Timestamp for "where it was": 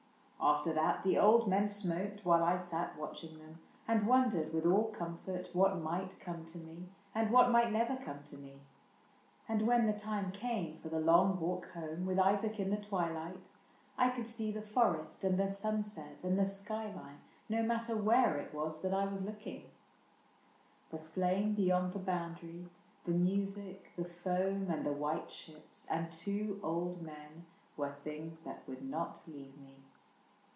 17.95-18.81